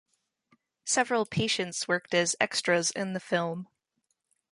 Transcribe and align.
Several 0.83 1.27
patients 1.27 1.87
worked 1.87 2.15
as 2.15 2.35
extras 2.39 2.89
in 2.89 3.13
the 3.13 3.19
film. 3.19 3.67